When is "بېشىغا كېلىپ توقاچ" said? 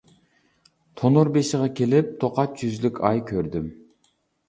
1.35-2.67